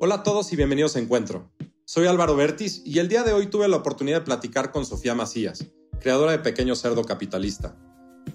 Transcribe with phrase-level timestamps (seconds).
[0.00, 1.50] Hola a todos y bienvenidos a Encuentro.
[1.84, 5.16] Soy Álvaro Bertis y el día de hoy tuve la oportunidad de platicar con Sofía
[5.16, 5.66] Macías,
[5.98, 7.76] creadora de Pequeño Cerdo Capitalista.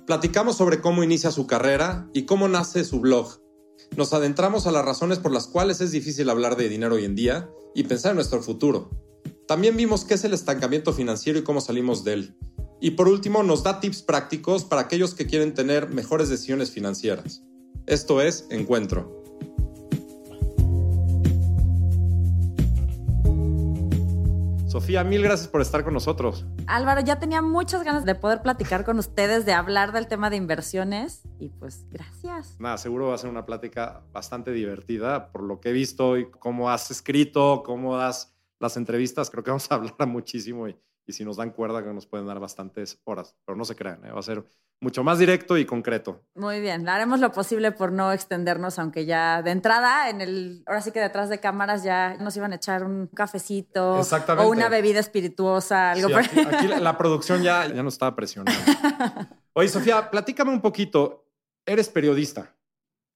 [0.05, 3.39] Platicamos sobre cómo inicia su carrera y cómo nace su blog.
[3.95, 7.15] Nos adentramos a las razones por las cuales es difícil hablar de dinero hoy en
[7.15, 8.89] día y pensar en nuestro futuro.
[9.48, 12.38] También vimos qué es el estancamiento financiero y cómo salimos de él.
[12.82, 17.41] Y por último, nos da tips prácticos para aquellos que quieren tener mejores decisiones financieras.
[17.86, 19.22] Esto es Encuentro.
[24.73, 26.47] Sofía, mil gracias por estar con nosotros.
[26.65, 30.37] Álvaro, ya tenía muchas ganas de poder platicar con ustedes, de hablar del tema de
[30.37, 32.59] inversiones y pues gracias.
[32.59, 36.28] Nada, seguro va a ser una plática bastante divertida por lo que he visto y
[36.28, 39.30] cómo has escrito, cómo das las entrevistas.
[39.30, 42.25] Creo que vamos a hablar muchísimo y, y si nos dan cuerda que nos pueden
[42.25, 44.11] dar bastantes horas, pero no se crean, ¿eh?
[44.11, 44.44] va a ser
[44.83, 46.22] mucho más directo y concreto.
[46.36, 50.81] Muy bien, haremos lo posible por no extendernos, aunque ya de entrada, en el, ahora
[50.81, 55.00] sí que detrás de cámaras ya nos iban a echar un cafecito o una bebida
[55.00, 58.59] espirituosa, algo sí, aquí, aquí, la producción ya, ya nos estaba presionando.
[59.54, 61.26] Oye, Sofía, platícame un poquito.
[61.66, 62.54] Eres periodista,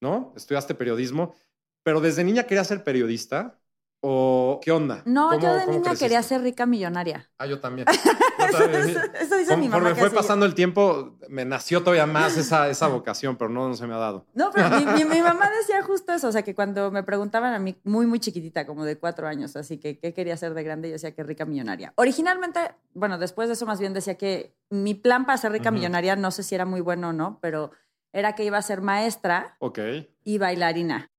[0.02, 0.34] ¿no?
[0.38, 1.36] Estudiaste periodismo,
[1.84, 3.60] pero desde niña querías ser periodista.
[4.00, 5.02] ¿O qué onda?
[5.06, 7.30] No, yo de niña quería ser rica millonaria.
[7.40, 7.88] Ah, yo también.
[8.50, 9.84] Eso, eso, dice mi mamá.
[9.84, 13.76] Conforme fue pasando el tiempo, me nació todavía más esa, esa vocación, pero no, no
[13.76, 14.26] se me ha dado.
[14.34, 16.28] No, pero mi, mi, mi, mamá decía justo eso.
[16.28, 19.56] O sea, que cuando me preguntaban a mí, muy, muy chiquitita, como de cuatro años,
[19.56, 21.94] así que qué quería ser de grande, yo decía que rica millonaria.
[21.96, 22.60] Originalmente,
[22.94, 25.76] bueno, después de eso más bien decía que mi plan para ser rica uh -huh.
[25.76, 27.72] millonaria, no sé si era muy bueno o no, pero
[28.14, 30.14] era que iba a ser maestra okay.
[30.24, 31.12] y bailarina.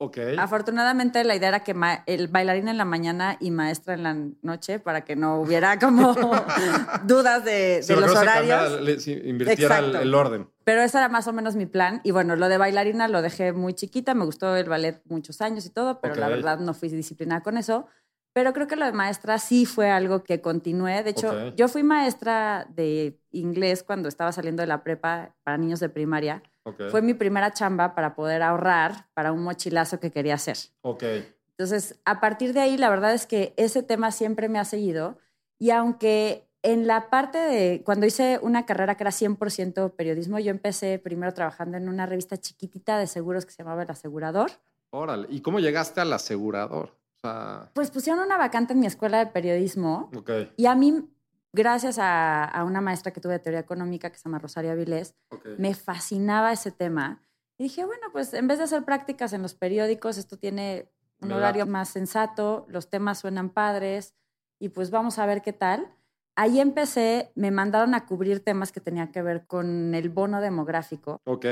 [0.00, 0.36] Okay.
[0.38, 1.74] Afortunadamente la idea era que
[2.06, 6.14] el bailarín en la mañana y maestra en la noche para que no hubiera como
[7.04, 8.74] dudas de, sí, de los horarios.
[8.74, 10.48] Cambiara, si invirtiera el, el, orden.
[10.62, 12.00] Pero ese era más o menos mi plan.
[12.04, 14.14] Y bueno, lo de bailarina lo dejé muy chiquita.
[14.14, 16.20] Me gustó el ballet muchos años y todo, pero okay.
[16.20, 17.88] la verdad no fui disciplinada con eso.
[18.32, 21.02] Pero creo que lo de maestra sí fue algo que continué.
[21.02, 21.54] De hecho, okay.
[21.56, 26.44] yo fui maestra de inglés cuando estaba saliendo de la prepa para niños de primaria.
[26.68, 26.90] Okay.
[26.90, 30.56] Fue mi primera chamba para poder ahorrar para un mochilazo que quería hacer.
[30.82, 31.32] Okay.
[31.50, 35.18] Entonces, a partir de ahí, la verdad es que ese tema siempre me ha seguido.
[35.58, 40.50] Y aunque en la parte de cuando hice una carrera que era 100% periodismo, yo
[40.50, 44.50] empecé primero trabajando en una revista chiquitita de seguros que se llamaba El Asegurador.
[44.90, 46.94] Órale, ¿y cómo llegaste al asegurador?
[47.16, 47.70] O sea...
[47.74, 50.10] Pues pusieron una vacante en mi escuela de periodismo.
[50.16, 50.52] Okay.
[50.56, 51.08] Y a mí
[51.52, 55.14] gracias a, a, una maestra que tuve de teoría económica que se llama Rosario Avilés,
[55.30, 55.54] okay.
[55.58, 57.22] me fascinaba ese tema.
[57.58, 61.32] Y dije, bueno, pues en vez de hacer prácticas en los periódicos, esto tiene un
[61.32, 64.14] horario más sensato, los temas suenan padres
[64.60, 65.92] y pues vamos a ver qué tal.
[66.36, 71.20] Ahí empecé, me mandaron a cubrir temas que tenían que ver con el bono demográfico.
[71.24, 71.46] Ok.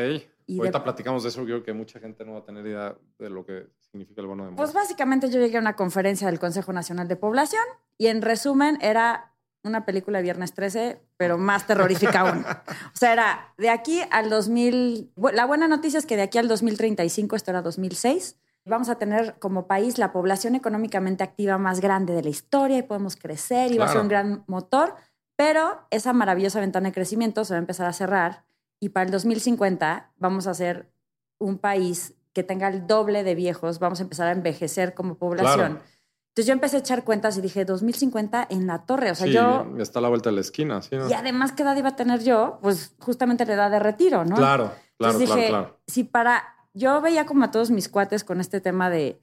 [0.46, 0.84] Y Ahorita de...
[0.84, 3.66] platicamos de eso, creo que mucha gente no va a tener idea de lo que
[3.80, 4.72] significa el bono demográfico.
[4.72, 7.64] Pues básicamente yo llegué a una conferencia del Consejo Nacional de Población
[7.98, 9.35] y en resumen era
[9.66, 12.44] una película de Viernes 13, pero más terrorífica aún.
[12.94, 15.12] O sea, era de aquí al 2000.
[15.32, 19.38] La buena noticia es que de aquí al 2035, esto era 2006, vamos a tener
[19.38, 23.76] como país la población económicamente activa más grande de la historia y podemos crecer y
[23.76, 23.80] claro.
[23.80, 24.94] va a ser un gran motor,
[25.36, 28.44] pero esa maravillosa ventana de crecimiento se va a empezar a cerrar
[28.80, 30.90] y para el 2050 vamos a ser
[31.38, 35.74] un país que tenga el doble de viejos, vamos a empezar a envejecer como población.
[35.74, 35.95] Claro.
[36.36, 39.10] Entonces yo empecé a echar cuentas y dije, 2050 en la torre.
[39.10, 39.64] O sea, sí, yo...
[39.78, 40.82] está a la vuelta de la esquina.
[40.82, 41.08] ¿sí, no?
[41.08, 42.58] Y además, ¿qué edad iba a tener yo?
[42.60, 44.36] Pues justamente la edad de retiro, ¿no?
[44.36, 45.80] Claro, claro, Entonces dije, claro, claro.
[45.86, 46.44] Si para...
[46.74, 49.18] Yo veía como a todos mis cuates con este tema de,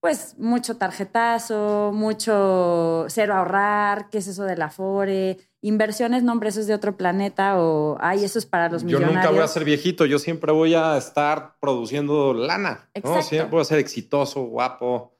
[0.00, 5.36] pues, mucho tarjetazo, mucho cero ahorrar, ¿qué es eso del afore?
[5.60, 9.12] Inversiones, no, hombre, eso es de otro planeta o, ay, eso es para los millonarios.
[9.12, 13.16] Yo nunca voy a ser viejito, yo siempre voy a estar produciendo lana, Exacto.
[13.18, 13.22] ¿no?
[13.22, 15.13] Siempre voy a ser exitoso, guapo.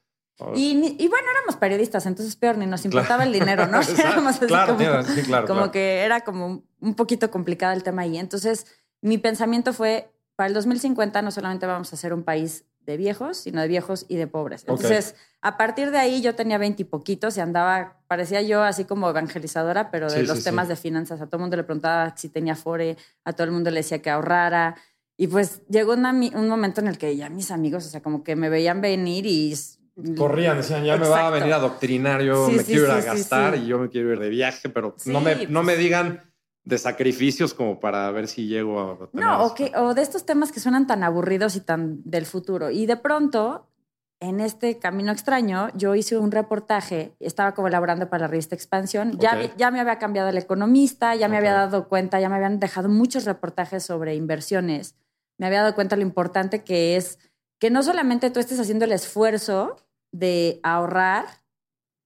[0.54, 3.30] Y, y, bueno, éramos periodistas, entonces peor, ni nos importaba claro.
[3.30, 3.80] el dinero, ¿no?
[3.98, 8.02] éramos así claro, como, sí, claro, como que era como un poquito complicado el tema
[8.02, 8.18] ahí.
[8.18, 8.66] Entonces,
[9.00, 13.38] mi pensamiento fue, para el 2050 no solamente vamos a ser un país de viejos,
[13.38, 14.62] sino de viejos y de pobres.
[14.62, 15.20] Entonces, okay.
[15.42, 19.90] a partir de ahí yo tenía veintipoquitos y, y, andaba, parecía yo así como evangelizadora,
[19.92, 21.20] pero de sí, los sí, temas de finanzas.
[21.20, 24.02] A todo el mundo le preguntaba si tenía fore, a todo el mundo le decía
[24.02, 24.74] que ahorrara.
[25.16, 28.24] Y pues llegó una, un momento en el que ya mis amigos, o sea, como
[28.24, 29.54] que me veían venir y
[30.16, 31.14] corrían, decían, ya Exacto.
[31.14, 33.66] me va a venir a adoctrinar, yo sí, me sí, quiero ir a gastar y
[33.66, 35.50] yo me quiero ir de viaje, pero no, me, pues...
[35.50, 36.22] no me digan
[36.64, 39.08] de sacrificios como para ver si llego a...
[39.12, 42.70] No, o, que, o de estos temas que suenan tan aburridos y tan del futuro.
[42.70, 43.68] Y de pronto,
[44.18, 49.48] en este camino extraño, yo hice un reportaje, estaba colaborando para la revista Expansión, okay.
[49.48, 51.48] ya, ya me había cambiado el economista, ya me okay.
[51.48, 54.96] había dado cuenta, ya me habían dejado muchos reportajes sobre inversiones,
[55.36, 57.18] me había dado cuenta lo importante que es
[57.64, 59.76] que no solamente tú estés haciendo el esfuerzo
[60.12, 61.24] de ahorrar,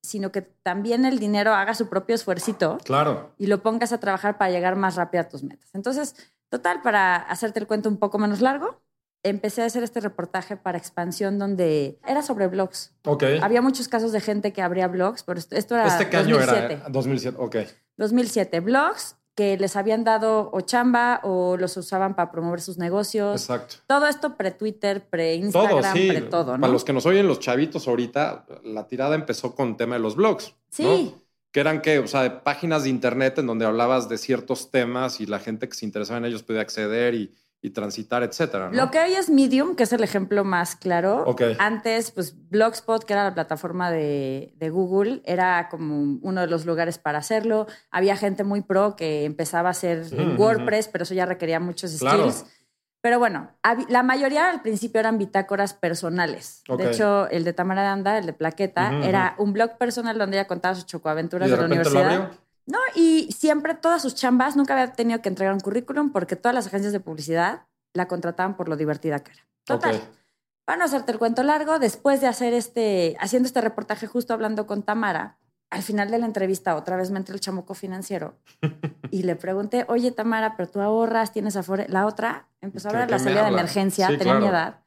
[0.05, 3.33] sino que también el dinero haga su propio esfuercito Claro.
[3.39, 5.69] y lo pongas a trabajar para llegar más rápido a tus metas.
[5.75, 6.15] Entonces,
[6.49, 8.81] total, para hacerte el cuento un poco menos largo,
[9.25, 12.95] empecé a hacer este reportaje para expansión donde era sobre blogs.
[13.05, 13.25] Ok.
[13.43, 16.37] Había muchos casos de gente que abría blogs, pero esto, esto era ¿Este qué año
[16.37, 16.73] 2007.
[16.75, 16.89] era?
[16.89, 17.37] 2007.
[17.41, 17.57] Ok.
[17.97, 23.43] 2007, blogs que les habían dado o chamba o los usaban para promover sus negocios.
[23.43, 23.77] Exacto.
[23.87, 26.09] Todo esto pre-Twitter, Todo, pre-Instagram, sí.
[26.09, 26.61] pre-todo, ¿no?
[26.61, 30.17] Para los que nos oyen los chavitos ahorita, la tirada empezó con tema de los
[30.17, 30.57] blogs.
[30.71, 30.83] Sí.
[30.83, 31.23] ¿no?
[31.53, 35.21] Que eran que, o sea, de páginas de internet en donde hablabas de ciertos temas
[35.21, 38.71] y la gente que se interesaba en ellos podía acceder y, y transitar, etcétera.
[38.71, 38.77] ¿no?
[38.77, 41.25] Lo que hoy es Medium, que es el ejemplo más claro.
[41.59, 46.67] Antes, pues Blogspot, que era la plataforma de, de Google, era como uno de los
[46.67, 47.67] lugares para hacerlo.
[47.91, 50.05] Había gente muy pro que empezaba a hacer
[50.39, 52.31] WordPress, pero eso ya requería muchos Claro.
[52.31, 52.45] skills.
[53.01, 53.51] Pero bueno,
[53.89, 56.63] la mayoría al principio eran bitácoras personales.
[56.77, 60.37] De hecho, el de Tamara de Anda, el de Plaqueta, era un blog personal donde
[60.37, 62.33] ella contaba sus chocoaventuras de, de la universidad.
[62.71, 66.55] No, y siempre todas sus chambas, nunca había tenido que entregar un currículum porque todas
[66.55, 67.63] las agencias de publicidad
[67.95, 69.47] la contrataban por lo divertida que era.
[69.65, 69.97] Total.
[69.97, 70.03] Ok.
[70.67, 74.67] Para no hacerte el cuento largo, después de hacer este, haciendo este reportaje justo hablando
[74.67, 75.39] con Tamara,
[75.71, 78.39] al final de la entrevista otra vez me entró el chamuco financiero
[79.11, 81.87] y le pregunté, oye Tamara, pero tú ahorras, tienes afore...
[81.89, 84.81] La otra empezó a ¿Qué- hablar de la salida de emergencia, Sí, tenía mi edad.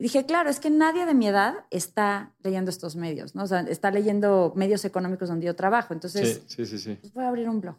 [0.00, 3.42] Y dije, claro, es que nadie de mi edad está leyendo estos medios, ¿no?
[3.42, 5.92] O sea, está leyendo medios económicos donde yo trabajo.
[5.92, 6.98] Entonces, Sí, sí, sí, sí.
[7.02, 7.76] pues voy a abrir un blog.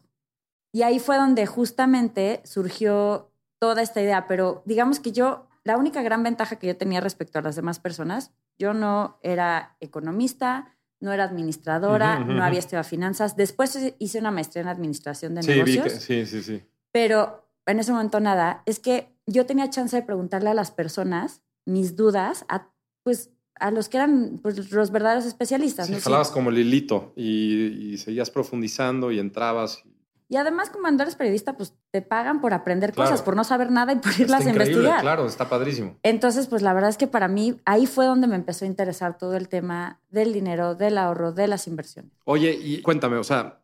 [0.72, 6.04] Y ahí fue donde justamente surgió toda esta idea, pero digamos que yo, la única
[6.04, 11.12] gran ventaja que yo tenía respecto a las demás personas, yo no era economista, no
[11.14, 13.36] era administradora, no había estudiado finanzas.
[13.36, 16.64] Después hice una maestría en administración de Sí, negocios, que, sí, sí, sí.
[16.92, 18.62] pero en ese momento nada.
[18.68, 21.42] Es que yo tenía chance de preguntarle a las personas
[21.72, 22.68] mis dudas, a,
[23.04, 25.88] pues a los que eran pues, los verdaderos especialistas.
[25.88, 25.98] Sí, ¿no?
[26.00, 26.04] Sí.
[26.04, 29.84] jalabas como el hilito y, y seguías profundizando y entrabas.
[30.30, 33.12] Y además, como cuando eres periodista, pues te pagan por aprender Claro.
[33.12, 35.02] cosas, por no saber nada y por irlas a investigar.
[35.02, 35.98] claro, está padrísimo.
[36.04, 39.18] Entonces, pues la verdad es que para mí ahí fue donde me empezó a interesar
[39.18, 42.14] todo el tema del dinero, del ahorro, de las inversiones.
[42.24, 43.61] Oye, y cuéntame, o sea,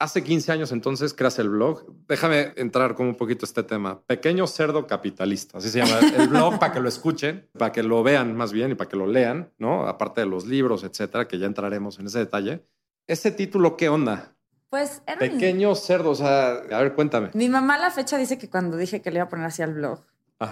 [0.00, 1.84] hace 15 años entonces creas el blog.
[2.08, 4.00] Déjame entrar como un poquito este tema.
[4.06, 8.02] Pequeño cerdo capitalista, así se llama el blog para que lo escuchen, para que lo
[8.02, 9.86] vean más bien y para que lo lean, ¿no?
[9.86, 12.66] Aparte de los libros, etcétera, que ya entraremos en ese detalle.
[13.06, 14.34] Ese título, ¿qué onda?
[14.70, 17.30] Pues era mi- Pequeño cerdo, o sea, a ver, cuéntame.
[17.34, 19.62] Mi mamá a la fecha dice que cuando dije que le iba a poner así
[19.62, 20.06] al blog, dijo,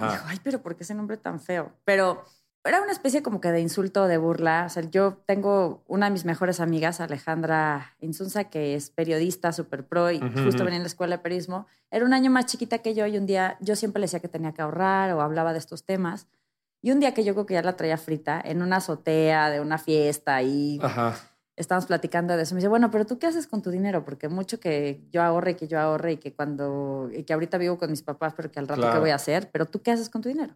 [0.04, 0.24] Ajá.
[0.26, 1.72] ay, pero ¿por qué ese nombre tan feo?
[1.84, 2.24] Pero
[2.64, 4.64] era una especie como que de insulto, de burla.
[4.66, 9.86] O sea, yo tengo una de mis mejores amigas, Alejandra Insunza, que es periodista, súper
[9.86, 11.66] pro y justo venía en la escuela de periodismo.
[11.90, 14.28] Era un año más chiquita que yo y un día yo siempre le decía que
[14.28, 16.26] tenía que ahorrar o hablaba de estos temas.
[16.82, 19.60] Y un día que yo creo que ya la traía frita en una azotea de
[19.60, 21.14] una fiesta y Ajá.
[21.56, 22.54] estábamos platicando de eso.
[22.54, 24.04] Me dice, bueno, pero tú qué haces con tu dinero?
[24.04, 27.58] Porque mucho que yo ahorre y que yo ahorre y que cuando, y que ahorita
[27.58, 29.90] vivo con mis papás, pero que al rato qué voy a hacer, pero tú qué
[29.90, 30.54] haces con tu dinero?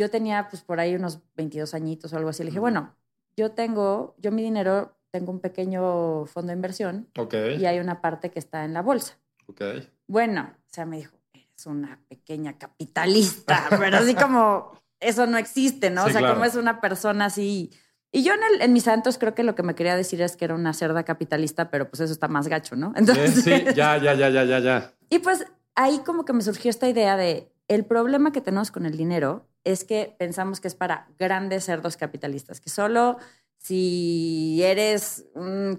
[0.00, 2.42] Yo tenía pues por ahí unos 22 añitos o algo así.
[2.42, 2.96] Le dije, bueno,
[3.36, 7.34] yo tengo, yo mi dinero, tengo un pequeño fondo de inversión Ok.
[7.58, 9.18] y hay una parte que está en la bolsa.
[9.46, 9.60] Ok.
[10.06, 15.90] Bueno, o sea, me dijo, eres una pequeña capitalista, pero así como eso no existe,
[15.90, 16.04] ¿no?
[16.04, 16.34] Sí, o sea, claro.
[16.36, 17.70] como es una persona así.
[18.10, 20.34] Y yo en, el, en mis santos creo que lo que me quería decir es
[20.34, 22.94] que era una cerda capitalista, pero pues eso está más gacho, ¿no?
[22.96, 24.94] Entonces, sí, ya, ya, ya, ya, ya, ya.
[25.10, 28.86] y pues ahí como que me surgió esta idea de el problema que tenemos con
[28.86, 33.18] el dinero es que pensamos que es para grandes cerdos capitalistas, que solo
[33.58, 35.26] si eres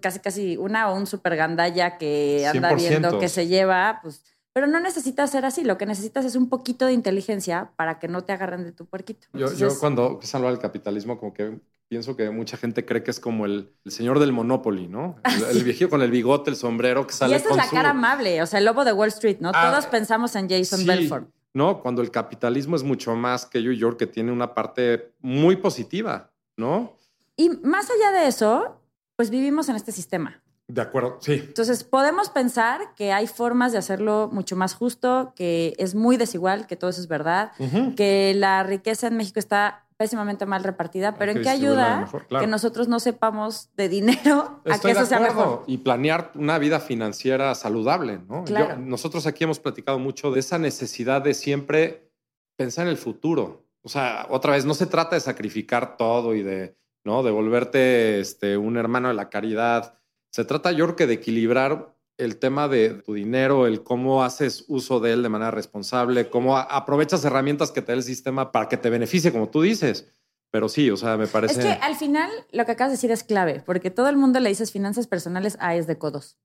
[0.02, 2.76] casi casi una o un super gandalla que anda 100%.
[2.78, 4.24] viendo que se lleva, pues,
[4.54, 8.08] pero no necesitas ser así, lo que necesitas es un poquito de inteligencia para que
[8.08, 9.28] no te agarren de tu puerquito.
[9.34, 13.12] Yo, cuando empiezo a hablar del capitalismo, como que pienso que mucha gente cree que
[13.12, 15.16] es como el, el señor del Monopoly, ¿no?
[15.24, 17.66] El, el viejito con el bigote, el sombrero que sale y esa es con la
[17.66, 19.52] su- cara amable, o sea, el lobo de Wall Street, ¿no?
[19.54, 21.30] Ah, Todos pensamos en Jason Sí, Belfort.
[21.54, 21.82] ¿No?
[21.82, 26.32] Cuando el capitalismo es mucho más que New York, que tiene una parte muy positiva,
[26.58, 26.98] ¿no?
[27.36, 28.82] Y más allá de eso,
[29.16, 30.42] pues vivimos en este sistema.
[30.68, 31.34] De acuerdo, sí.
[31.34, 36.66] Entonces, podemos pensar que hay formas de hacerlo mucho más justo, que es muy desigual,
[36.66, 37.52] que todo eso es verdad,
[37.98, 42.44] que la riqueza en México está pésimamente mal repartida, pero ¿en qué ayuda mejor, claro.
[42.44, 45.64] que nosotros no sepamos de dinero a que eso sea mejor?
[45.68, 48.44] Y planear una vida financiera saludable, ¿no?
[48.46, 48.70] Claro.
[48.70, 52.12] Yo- nosotros aquí hemos platicado mucho de esa necesidad de siempre
[52.58, 53.68] pensar en el futuro.
[53.84, 57.22] O sea, otra vez, no se trata de sacrificar todo y de, ¿no?
[57.22, 60.00] De volverte este, un hermano de la caridad.
[60.32, 64.66] Se trata, yo creo que de equilibrar el tema de tu dinero, el cómo haces
[64.68, 68.52] uso de él de manera responsable, cómo a- aprovechas herramientas que te da el sistema
[68.52, 70.08] para que te beneficie, como tú dices.
[70.52, 71.60] Pero sí, o sea, me parece...
[71.60, 74.40] Es que al final lo que acabas de decir es clave, porque todo el mundo
[74.40, 76.38] le dices finanzas personales, ah, es de codos.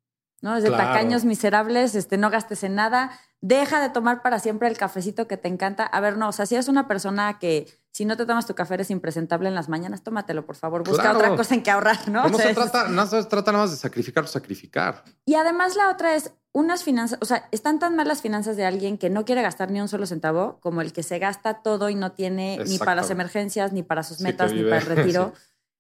[0.42, 0.56] ¿no?
[0.56, 0.85] Es de Claro.
[0.92, 5.37] tacaños miserables, este, no gastes en nada, deja de tomar para siempre el cafecito que
[5.37, 5.85] te encanta.
[5.85, 8.55] A ver, no, o sea, si eres una persona que si no te tomas tu
[8.55, 10.85] café eres impresentable en las mañanas, tómatelo, por favor.
[10.87, 11.19] Busca Claro.
[11.19, 12.23] otra cosa en que ahorrar, ¿no?
[12.23, 15.02] Pues no, O sea, se trata, no se trata nada más de sacrificar o sacrificar.
[15.25, 18.64] Y además la otra es unas finanzas, o sea, están tan mal las finanzas de
[18.64, 21.90] alguien que no quiere gastar ni un solo centavo como el que se gasta todo
[21.90, 25.33] y no tiene ni para las emergencias, ni para sus metas, ni para el retiro.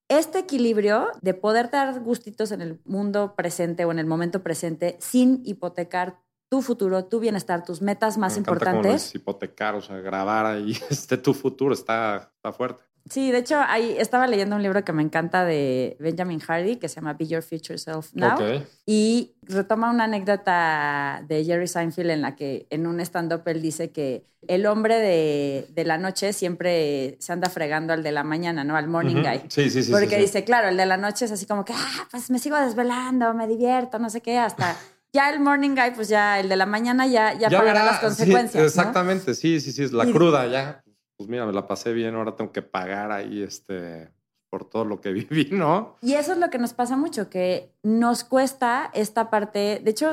[0.08, 4.96] Este equilibrio de poder dar gustitos en el mundo presente o en el momento presente
[5.00, 8.92] sin hipotecar tu futuro, tu bienestar, tus metas más Me importantes.
[8.92, 12.82] dices, hipotecar, o sea, grabar ahí este tu futuro está, está fuerte.
[13.08, 16.88] Sí, de hecho, ahí estaba leyendo un libro que me encanta de Benjamin Hardy que
[16.88, 18.36] se llama Be Your Future Self Now.
[18.84, 23.92] Y retoma una anécdota de Jerry Seinfeld en la que en un stand-up él dice
[23.92, 28.64] que el hombre de, de la noche siempre se anda fregando al de la mañana,
[28.64, 28.76] ¿no?
[28.76, 29.42] Al morning guy.
[29.50, 29.92] Sí, sí, sí.
[29.92, 30.20] Porque sí, sí.
[30.22, 33.34] dice, claro, el de la noche es así como que, ah, pues me sigo desvelando,
[33.34, 34.76] me divierto, no sé qué, hasta
[35.16, 37.96] ya el morning guy, pues ya el de la mañana ya, ya, pagará verá, las
[38.00, 38.62] sí, consecuencias.
[38.62, 38.66] ¿no?
[38.66, 40.82] exactamente, sí, sí, sí, es la Y- cruda ya.
[41.16, 44.12] Pues mira, me la pasé bien, ahora tengo que pagar ahí este
[44.50, 45.96] por todo lo que viví, ¿no?
[46.02, 50.12] Y eso es lo que nos pasa mucho, que nos cuesta esta parte, de hecho,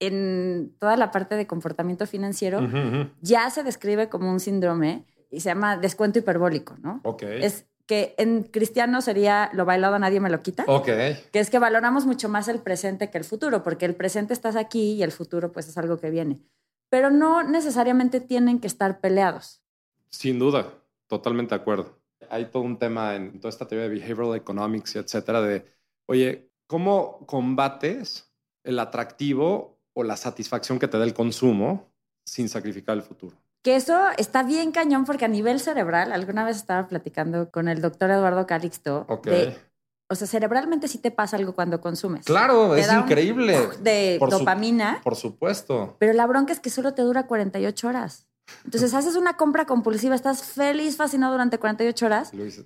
[0.00, 2.60] en toda la parte de comportamiento financiero,
[3.20, 7.00] ya se describe como un síndrome y se llama descuento hiperbólico, ¿no?
[7.04, 7.22] Ok.
[7.24, 10.84] Es que en cristiano sería lo bailado nadie me lo quita, Ok.
[10.84, 14.56] que es que valoramos mucho más el presente que el futuro, porque el presente estás
[14.56, 16.38] aquí y el futuro pues es algo que viene.
[16.90, 19.62] Pero no necesariamente tienen que estar peleados.
[20.10, 20.70] Sin duda,
[21.06, 21.98] totalmente de acuerdo.
[22.28, 25.64] Hay todo un tema en toda esta teoría de behavioral economics y etcétera de,
[26.06, 28.30] oye, ¿cómo combates
[28.64, 31.90] el atractivo o la satisfacción que te da el consumo
[32.26, 33.34] sin sacrificar el futuro?
[33.62, 37.80] Que eso está bien cañón porque a nivel cerebral, alguna vez estaba platicando con el
[37.80, 39.26] doctor Eduardo Calixto, Ok.
[39.26, 39.58] de,
[40.08, 42.24] o sea, cerebralmente sí te pasa algo cuando consumes.
[42.24, 43.58] Claro, Te es increíble.
[43.80, 45.00] De Por su- dopamina.
[45.02, 45.96] Por supuesto.
[45.98, 48.26] Pero la bronca es que solo te dura 48 horas.
[48.64, 52.64] Entonces haces una compra compulsiva, estás feliz, fascinado durante 48 horas, lo sí.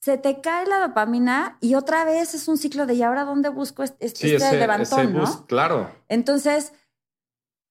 [0.00, 3.48] se te cae la dopamina y otra vez es un ciclo de ¿y ahora dónde
[3.48, 5.00] busco este, este Sí, ese, levantón?
[5.00, 5.18] ese ¿no?
[5.18, 5.90] boost, claro.
[6.08, 6.72] Entonces,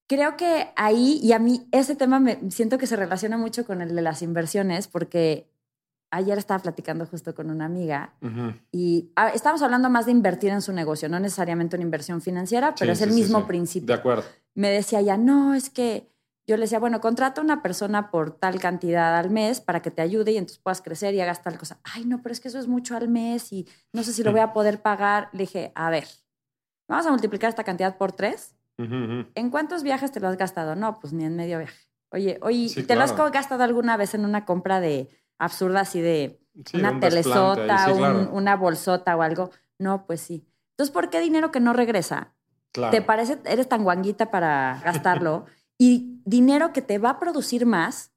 [0.08, 3.82] creo que ahí, y a mí ese tema me siento que se relaciona mucho con
[3.82, 5.50] el de las inversiones, porque
[6.10, 8.14] ayer estaba platicando justo con una amiga
[8.72, 12.74] y ah, estamos hablando más de invertir en su negocio, no necesariamente una inversión financiera,
[12.80, 13.46] pero Sí, es el sí, mismo sí.
[13.46, 14.24] principio De acuerdo.
[14.56, 16.10] me decía ya, no, es que
[16.50, 19.92] yo le decía, bueno, contrata a una persona por tal cantidad al mes para que
[19.92, 21.78] te ayude y entonces puedas crecer y hagas tal cosa.
[21.84, 24.32] Ay, no, pero es que eso es mucho al mes y no sé si lo
[24.32, 25.28] voy a poder pagar.
[25.34, 26.08] Le dije, a ver,
[26.88, 28.56] vamos a multiplicar esta cantidad por tres.
[28.78, 30.76] ¿En cuántos viajes te lo has gastado?
[30.76, 31.88] No, pues ni en medio viaje.
[32.12, 36.00] Oye, oye, Sí, ¿te lo has gastado alguna vez en una compra de absurda así
[36.02, 39.50] de Sí, una un telesota, un- una bolsota o algo?
[39.78, 40.48] No, pues sí.
[40.72, 42.34] Entonces, ¿por qué dinero que no regresa
[42.72, 42.92] Claro.
[42.92, 45.46] te parece, eres tan guanguita para gastarlo
[45.80, 48.12] y dinero que te va a producir más,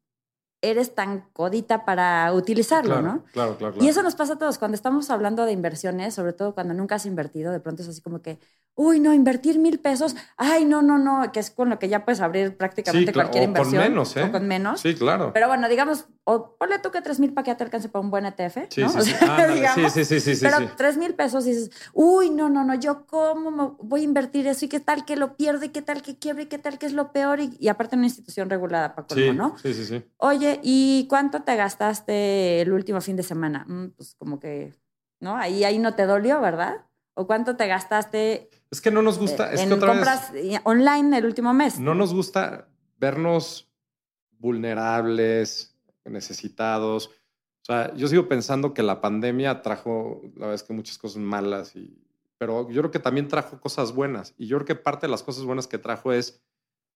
[0.63, 3.25] eres tan codita para utilizarlo, claro, ¿no?
[3.33, 3.85] Claro, claro, claro.
[3.87, 4.59] Y eso nos pasa a todos.
[4.59, 8.01] Cuando estamos hablando de inversiones, sobre todo cuando nunca has invertido, de pronto es así
[8.03, 8.39] como que,
[8.75, 12.05] uy, no, invertir mil pesos, ay, no, no, no, que es con lo que ya
[12.05, 13.83] puedes abrir prácticamente Sí, cla- cualquier o con inversión.
[13.83, 14.25] menos, ¿eh?
[14.25, 14.81] O con menos.
[14.81, 15.33] Sí, claro.
[15.33, 18.11] Pero bueno, digamos, o ponle tú que tres mil para que te alcance para un
[18.11, 18.69] buen ETF.
[18.71, 18.89] Sí, ¿no?
[18.89, 19.11] sí, O sí.
[19.13, 22.65] sea, Ándale, digamos, sí, sí, sí, sí, pero tres mil pesos dices, uy, no, no,
[22.65, 25.69] no, yo cómo me voy a invertir eso y qué tal que lo pierdo y
[25.71, 28.07] qué tal que quiebre y qué tal que es lo peor y, y aparte una
[28.07, 29.57] institución regulada para colmo, ¿no?
[29.63, 30.05] sí, sí, sí.
[30.23, 33.65] Oye, ¿y cuánto te gastaste el último fin de semana?
[33.69, 34.75] Mm, pues como que,
[35.21, 35.37] ¿no?
[35.37, 36.87] Ahí, ahí no te dolió, ¿verdad?
[37.15, 40.33] ¿O cuánto te gastaste Es que no nos gusta, eh, es en que otra compras
[40.35, 41.75] eh, online el último mes?
[41.75, 43.71] vez no nos gusta vernos
[44.39, 47.09] vulnerables, necesitados.
[47.63, 51.19] O sea, yo sigo pensando que la pandemia trajo, la verdad es que muchas cosas
[51.19, 52.03] malas, y,
[52.39, 54.35] pero yo creo que también trajo cosas buenas.
[54.39, 56.43] Y yo creo que parte de las cosas buenas que trajo es,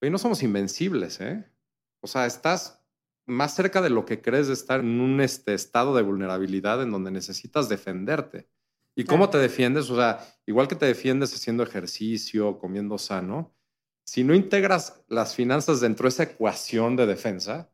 [0.01, 1.45] hoy no somos invencibles, ¿eh?
[2.01, 2.84] O sea, estás
[3.27, 6.91] más cerca de lo que crees de estar en un este, estado de vulnerabilidad en
[6.91, 8.49] donde necesitas defenderte.
[8.95, 9.91] ¿Y cómo te defiendes?
[9.91, 13.53] O sea, igual que te defiendes haciendo ejercicio, comiendo sano,
[14.05, 17.71] si no integras las finanzas dentro de esa ecuación de defensa,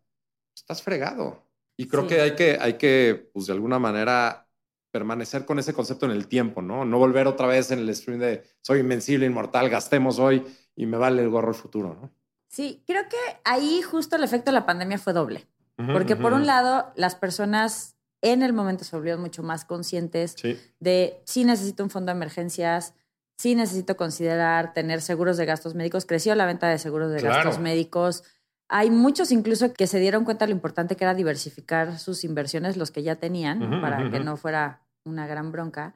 [0.54, 1.44] estás fregado.
[1.76, 2.08] Y creo Sí.
[2.08, 4.48] que hay que, hay que, pues de alguna manera,
[4.92, 6.84] permanecer con ese concepto en el tiempo, ¿no?
[6.84, 10.44] No volver otra vez en el stream de soy invencible, inmortal, gastemos hoy
[10.76, 12.10] y me vale el gorro el futuro, ¿no?
[12.50, 15.46] Sí, creo que ahí justo el efecto de la pandemia fue doble.
[15.92, 20.60] Porque por un lado, las personas en el momento se volvieron mucho más conscientes Sí,
[20.78, 22.92] de si necesito un fondo de emergencias,
[23.38, 26.04] si necesito considerar tener seguros de gastos médicos.
[26.04, 27.36] Creció la venta de seguros de Claro.
[27.36, 28.24] gastos médicos.
[28.68, 32.76] Hay muchos incluso que se dieron cuenta de lo importante que era diversificar sus inversiones,
[32.76, 35.94] los que ya tenían, para que no fuera una gran bronca.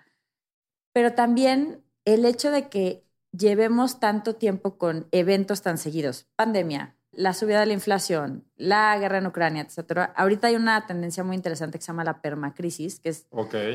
[0.95, 3.04] Pero también el hecho de que
[3.37, 9.19] llevemos tanto tiempo con eventos tan seguidos, pandemia, la subida de la inflación, la guerra
[9.19, 10.13] en Ucrania, etcétera.
[10.17, 13.27] Ahorita hay una tendencia muy interesante que se llama la permacrisis, que es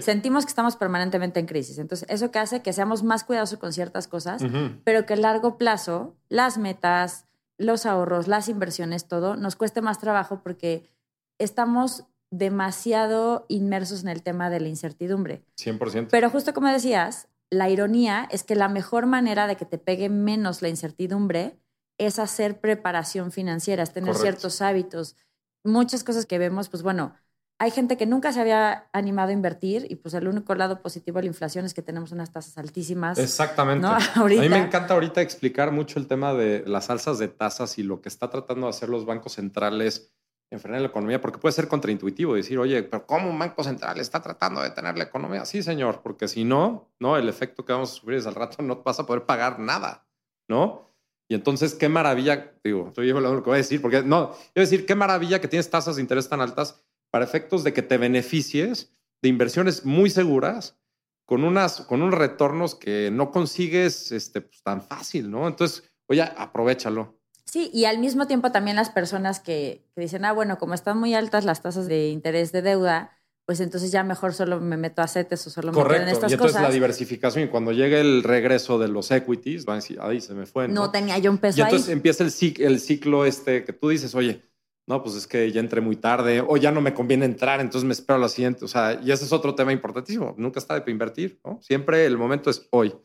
[0.01, 1.77] sentimos que estamos permanentemente en crisis.
[1.77, 4.43] Entonces, eso que hace que seamos más cuidadosos con ciertas cosas,
[4.83, 7.25] pero que a largo plazo las metas,
[7.57, 10.89] los ahorros, las inversiones, todo nos cueste más trabajo porque
[11.37, 15.43] estamos demasiado inmersos en el tema de la incertidumbre.
[15.57, 16.09] 100%.
[16.11, 20.09] Pero justo como decías, la ironía es que la mejor manera de que te pegue
[20.09, 21.59] menos la incertidumbre
[21.97, 24.21] es hacer preparación financiera, es tener Correcto.
[24.23, 25.15] ciertos hábitos.
[25.63, 27.13] Muchas cosas que vemos, pues bueno,
[27.61, 31.17] hay gente que nunca se había animado a invertir y pues el único lado positivo
[31.17, 33.19] de la inflación es que tenemos unas tasas altísimas.
[33.19, 33.85] Exactamente.
[33.85, 33.97] ¿no?
[34.15, 37.83] A mí me encanta ahorita explicar mucho el tema de las alzas de tasas y
[37.83, 40.13] lo que está tratando de hacer los bancos centrales
[40.51, 43.99] en frenar la economía, porque puede ser contraintuitivo decir, oye, pero ¿cómo un banco central
[43.99, 45.45] está tratando de tener la economía?
[45.45, 48.63] Sí, señor, porque si no, no, el efecto que vamos a sufrir es al rato
[48.63, 50.07] no vas a poder pagar nada,
[50.47, 50.89] ¿no?
[51.29, 54.67] Y entonces, qué maravilla, digo, estoy hablando lo que voy a decir, porque no, quiero
[54.67, 57.99] decir, qué maravilla que tienes tasas de interés tan altas para efectos de que te
[57.99, 58.91] beneficies
[59.21, 60.79] de inversiones muy seguras
[61.27, 65.47] con, unas, con unos retornos que no consigues este, pues, tan fácil, ¿no?
[65.47, 67.18] Entonces, oye, aprovechalo.
[67.51, 70.97] Sí, y al mismo tiempo también las personas que, que dicen, ah, bueno, como están
[70.99, 75.01] muy altas las tasas de interés de deuda, pues entonces ya mejor solo me meto
[75.01, 76.11] a CETES o solo me meto en Correcto.
[76.11, 79.75] estas Y entonces la diversificación y cuando llegue el regreso de los equities, van a
[79.77, 80.67] decir, ahí se me fue.
[80.67, 81.93] No, No tenía yo un peso y entonces ahí.
[81.93, 84.43] empieza el ciclo este que tú dices, oye,
[84.85, 87.85] no, pues es que ya entré muy tarde o ya no me conviene entrar, entonces
[87.85, 88.65] me espero a la siguiente.
[88.65, 90.35] O sea, y ese es otro tema importantísimo.
[90.37, 91.59] Nunca está de invertir, ¿no?
[91.61, 92.95] Siempre el momento es hoy.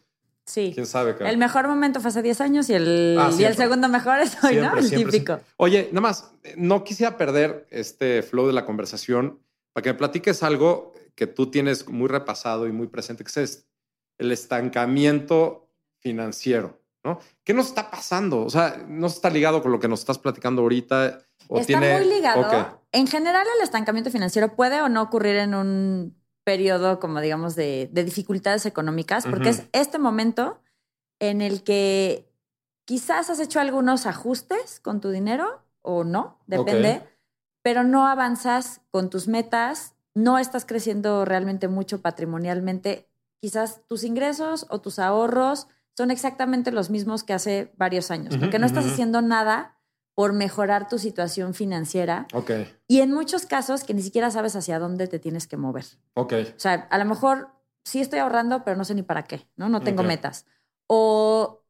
[0.47, 0.73] Sí.
[0.75, 1.17] ¿Quién sabe?
[1.17, 1.25] qué?
[1.29, 4.37] El mejor momento fue hace 10 años y el, Ah, y el segundo mejor es
[4.45, 4.61] hoy, ¿no?
[4.61, 5.33] Siempre, El siempre, típico.
[5.35, 5.53] siempre.
[5.57, 9.41] Oye, nada más, no quisiera perder este flow de la conversación
[9.73, 13.67] para que me platiques algo que tú tienes muy repasado y muy presente, que es
[14.19, 15.69] el estancamiento
[16.01, 17.21] financiero, ¿no?
[17.43, 18.43] ¿Qué nos está pasando?
[18.45, 21.21] O sea, ¿no está ligado con lo que nos estás platicando ahorita?
[21.49, 21.99] ¿O Está tiene...
[21.99, 22.81] muy ligado.
[22.93, 27.89] En general, el estancamiento financiero puede o no ocurrir en un periodo, como digamos, de,
[27.93, 30.61] de dificultades económicas, porque es este momento
[31.19, 32.31] en el que
[32.85, 37.03] quizás has hecho algunos ajustes con tu dinero o no, depende,
[37.63, 43.09] pero no avanzas con tus metas, no estás creciendo realmente mucho patrimonialmente.
[43.41, 48.59] Quizás tus ingresos o tus ahorros son exactamente los mismos que hace varios años, porque
[48.59, 49.79] no estás haciendo nada
[50.15, 52.51] por mejorar tu situación financiera Ok,
[52.87, 55.85] y en muchos casos que ni siquiera sabes hacia dónde te tienes que mover.
[56.15, 56.33] ok.
[56.57, 57.49] O sea, a lo mejor
[57.85, 59.69] sí estoy ahorrando, pero no sé ni para qué, ¿no?
[59.69, 60.47] No tengo metas.
[60.87, 61.63] O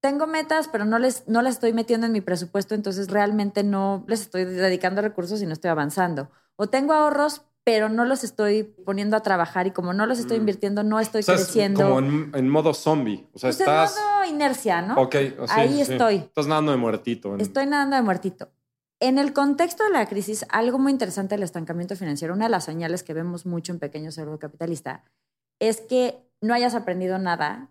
[0.00, 4.04] tengo metas, pero no les no las estoy metiendo en mi presupuesto, entonces realmente no
[4.06, 6.30] les estoy dedicando recursos y no estoy avanzando.
[6.56, 10.36] O tengo ahorros, pero no los estoy poniendo a trabajar y como no los estoy
[10.36, 10.40] Mm.
[10.40, 11.82] invirtiendo, no estoy O sea, es creciendo.
[11.82, 13.26] como en, en modo zombie.
[13.32, 13.96] O sea, Pues en estás...
[13.96, 15.00] modo inercia, ¿no?
[15.00, 16.16] Ok, sí, Ahí sí, estoy.
[16.16, 17.34] Estás nadando de muertito.
[17.34, 18.50] en- Estoy nadando de muertito.
[19.00, 22.64] En el contexto de la crisis, algo muy interesante del estancamiento financiero, una de las
[22.64, 25.02] señales que vemos mucho en Pequeño Cerdo Capitalista,
[25.58, 27.70] es que no hayas aprendido nada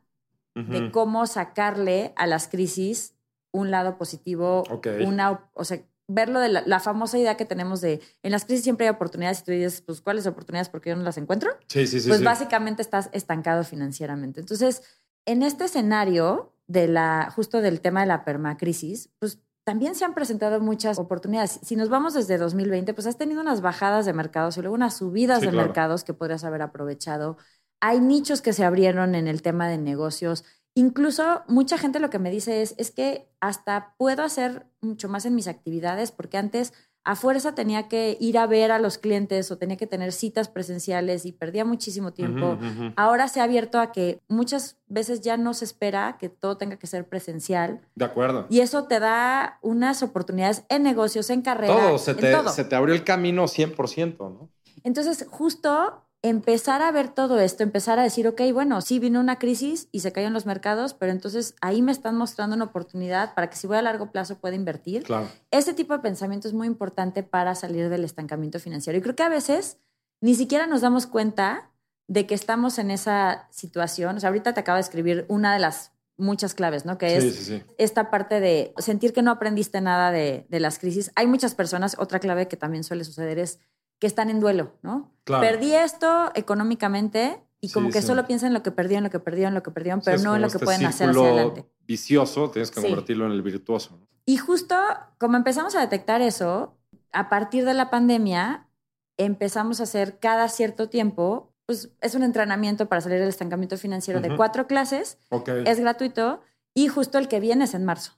[0.56, 3.16] de cómo sacarle a las crisis
[3.52, 4.64] un lado positivo,
[5.06, 8.64] una, o sea, verlo de la, la famosa idea que tenemos de en las crisis
[8.64, 10.70] siempre hay oportunidades y tú dices, pues, ¿cuáles oportunidades?
[10.70, 12.08] Porque yo no las encuentro Sí, sí, sí.
[12.08, 12.26] pues sí.
[12.26, 14.40] básicamente estás estancado financieramente.
[14.42, 14.82] Entonces,
[15.26, 20.14] en este escenario de la, justo del tema de la permacrisis, pues también se han
[20.14, 21.60] presentado muchas oportunidades.
[21.64, 24.98] Si nos vamos desde 2020, pues has tenido unas bajadas de mercados y luego unas
[24.98, 25.68] subidas Sí, de claro.
[25.68, 27.38] mercados que podrías haber aprovechado.
[27.80, 30.44] Hay nichos que se abrieron en el tema de negocios.
[30.76, 35.26] Incluso mucha gente lo que me dice es, es que hasta puedo hacer mucho más
[35.26, 36.74] en mis actividades porque antes
[37.06, 40.48] a fuerza tenía que ir a ver a los clientes o tenía que tener citas
[40.48, 42.58] presenciales y perdía muchísimo tiempo.
[42.96, 46.78] Ahora se ha abierto a que muchas veces ya no se espera que todo tenga
[46.78, 48.48] que ser presencial De acuerdo.
[48.50, 52.50] y eso te da unas oportunidades en negocios, en carrera, Todo, se te, todo.
[52.50, 54.50] se te abrió el camino 100%, ¿no?
[54.86, 59.38] Entonces, justo empezar a ver todo esto, empezar a decir, ok, bueno, sí vino una
[59.38, 63.50] crisis y se cayeron los mercados, pero entonces ahí me están mostrando una oportunidad para
[63.50, 65.04] que si voy a largo plazo pueda invertir.
[65.04, 65.28] Claro.
[65.52, 68.98] Ese tipo de pensamiento es muy importante para salir del estancamiento financiero.
[68.98, 69.78] Y creo que a veces
[70.22, 71.72] ni siquiera nos damos cuenta
[72.08, 74.16] de que estamos en esa situación.
[74.16, 76.98] O sea, ahorita te acabo de escribir una de las muchas claves, ¿no?
[76.98, 77.64] Que Sí, es sí, sí.
[77.78, 81.12] esta parte de sentir que no aprendiste nada de, de las crisis.
[81.16, 83.60] Hay muchas personas, otra clave que también suele suceder es
[84.04, 85.14] que están en duelo, ¿no?
[85.24, 85.40] Claro.
[85.48, 88.08] Perdí esto económicamente, y como Sí, que sí.
[88.08, 90.36] solo piensan en lo que perdieron, lo que perdieron, lo que perdieron, pero Sí, no
[90.36, 91.66] en lo que este pueden hacer hacia adelante.
[91.88, 93.96] vicioso, tienes que convertirlo en el virtuoso.
[93.98, 94.06] ¿no?
[94.26, 94.76] Y justo
[95.20, 96.76] como empezamos a detectar eso,
[97.14, 98.68] a partir de la pandemia,
[99.16, 104.20] empezamos a hacer cada cierto tiempo, pues es un entrenamiento para salir del estancamiento financiero
[104.20, 104.36] de Ujú.
[104.36, 105.48] cuatro clases, Ok.
[105.66, 106.42] es gratuito
[106.74, 108.18] y justo el que viene es en marzo.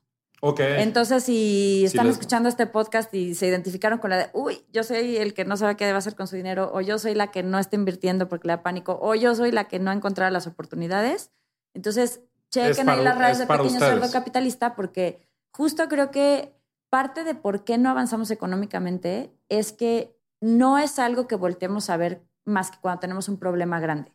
[0.81, 4.83] Entonces, si están les- escuchando este podcast y se identificaron con la de, uy, yo
[4.83, 7.31] soy el que no sabe qué debe hacer con su dinero, o yo soy la
[7.31, 9.93] que no está invirtiendo porque le da pánico, o yo soy la que no ha
[9.93, 11.31] encontrado las oportunidades,
[11.73, 13.79] entonces chequen para- ahí las redes es de Pequeño.
[13.79, 16.53] Cerdo Capitalista porque justo creo que
[16.89, 21.97] parte de por qué no avanzamos económicamente es que no es algo que volteemos a
[21.97, 24.13] ver más que cuando tenemos un problema grande.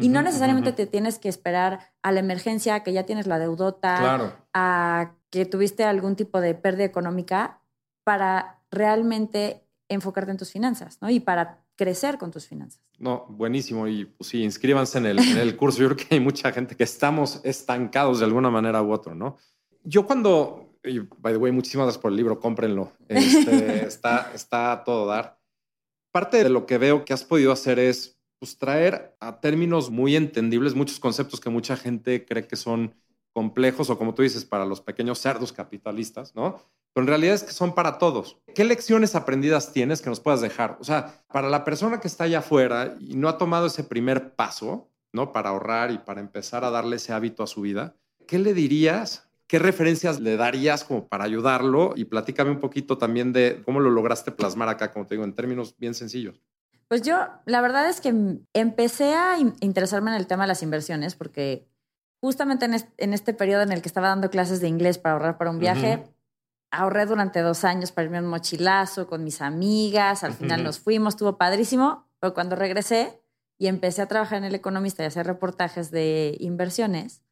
[0.00, 0.76] Y no necesariamente ujú.
[0.76, 4.32] te tienes que esperar a la emergencia, que ya tienes la deudota, Claro.
[4.54, 7.60] a que tuviste algún tipo de pérdida económica
[8.04, 11.10] para realmente enfocarte en tus finanzas, ¿no?
[11.10, 12.82] Y para crecer con tus finanzas.
[12.98, 13.86] No, buenísimo.
[13.86, 15.78] Y pues sí, inscríbanse en el, en el curso.
[15.80, 19.36] Yo creo que hay mucha gente que estamos estancados de alguna manera u otra, ¿no?
[19.84, 22.92] Yo cuando, y by the way, muchísimas gracias por el libro, cómprenlo.
[23.08, 25.38] Este, está, está a todo dar.
[26.10, 30.16] Parte de lo que veo que has podido hacer es pues, traer a términos muy
[30.16, 32.94] entendibles muchos conceptos que mucha gente cree que son
[33.32, 36.60] complejos o como tú dices, para los pequeños cerdos capitalistas, ¿no?
[36.92, 38.38] Pero en realidad es que son para todos.
[38.54, 40.76] ¿Qué lecciones aprendidas tienes que nos puedas dejar?
[40.80, 44.34] O sea, para la persona que está allá afuera y no ha tomado ese primer
[44.34, 45.32] paso, ¿no?
[45.32, 47.94] Para ahorrar y para empezar a darle ese hábito a su vida,
[48.26, 49.28] ¿qué le dirías?
[49.46, 51.94] ¿Qué referencias le darías como para ayudarlo?
[51.96, 55.34] Y platícame un poquito también de cómo lo lograste plasmar acá, como te digo, en
[55.34, 56.42] términos bien sencillos.
[56.88, 58.14] Pues yo, la verdad es que
[58.54, 61.68] empecé a in- interesarme en el tema de las inversiones porque
[62.20, 65.12] justamente en este, en este periodo en el que estaba dando clases de inglés para
[65.14, 66.14] ahorrar para un viaje, Ujú.
[66.70, 70.78] ahorré durante dos años para irme a un mochilazo con mis amigas, al final nos
[70.80, 73.20] fuimos, estuvo padrísimo, pero cuando regresé
[73.58, 77.22] y empecé a trabajar en El Economista y a hacer reportajes de inversiones,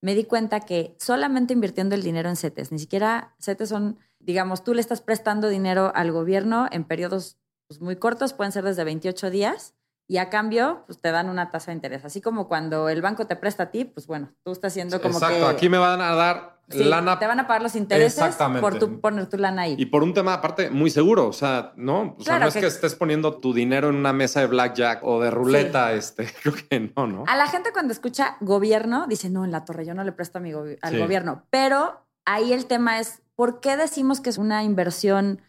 [0.00, 4.64] me di cuenta que solamente invirtiendo el dinero en CETES, ni siquiera CETES son, digamos,
[4.64, 8.84] tú le estás prestando dinero al gobierno en periodos pues, muy cortos, pueden ser desde
[8.84, 9.74] 28 días,
[10.08, 12.04] y a cambio, pues te dan una tasa de interés.
[12.04, 15.14] Así como cuando el banco te presta a ti, pues bueno, tú estás haciendo como
[15.14, 15.54] Exacto, que...
[15.54, 19.00] aquí me van a dar Sí, lana te van a pagar los intereses por tu,
[19.00, 19.74] poner tu lana ahí.
[19.78, 22.54] y por un tema aparte muy seguro, o sea, no, o sea, Claro no es
[22.54, 22.66] que- que...
[22.66, 26.92] estés poniendo tu dinero en una mesa de blackjack o de ruleta, este, creo que
[26.96, 27.24] no, ¿no?
[27.26, 30.38] A la gente cuando escucha gobierno dice, no, en la torre yo no le presto
[30.38, 30.98] a mi al Sí.
[30.98, 31.46] gobierno.
[31.50, 35.42] Pero ahí el tema es, ¿por qué decimos que es una inversión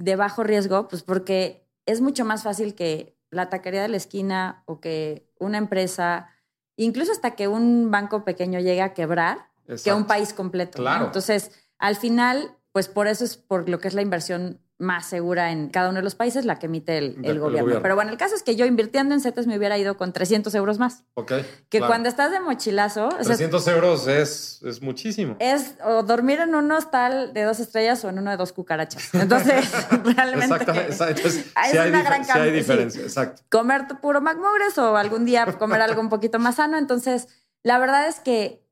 [0.00, 0.88] de bajo riesgo?
[0.88, 5.58] Pues porque es mucho más fácil que la taquería de la esquina o que una
[5.58, 6.30] empresa,
[6.76, 9.50] incluso hasta que un banco pequeño llegue a quebrar,
[9.84, 10.78] que un país completo.
[10.78, 10.84] ¿no?
[10.84, 11.04] Claro.
[11.06, 15.52] Entonces, al final, pues por eso es por lo que es la inversión más segura
[15.52, 17.60] en cada uno de los países, la que emite el, el De- el gobierno.
[17.64, 17.82] gobierno.
[17.82, 20.54] Pero bueno, el caso es que yo invirtiendo en CETES me hubiera ido con 300
[20.54, 21.04] euros más.
[21.14, 21.32] Ok.
[21.68, 21.86] Que claro.
[21.88, 25.36] cuando estás de mochilazo, o sea, 300 euros es, es muchísimo.
[25.38, 29.14] es o dormir en un hostal de dos estrellas o en uno de dos cucarachas.
[29.14, 29.70] Entonces,
[30.04, 30.92] realmente Exactamente.
[30.92, 32.56] Entonces, es hay, una gran hay cambio, sí.
[32.56, 33.42] diferencia, exacto.
[33.50, 36.78] comer puro McMugres o algún día comer algo un poquito más sano.
[36.78, 37.28] Entonces,
[37.62, 38.66] la verdad es que